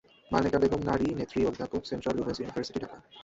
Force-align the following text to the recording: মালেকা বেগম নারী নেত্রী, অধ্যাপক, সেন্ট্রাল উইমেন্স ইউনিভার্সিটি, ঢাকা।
মালেকা 0.31 0.57
বেগম 0.59 0.81
নারী 0.83 1.07
নেত্রী, 1.19 1.39
অধ্যাপক, 1.45 1.81
সেন্ট্রাল 1.85 2.15
উইমেন্স 2.17 2.39
ইউনিভার্সিটি, 2.39 2.79
ঢাকা। 2.79 2.97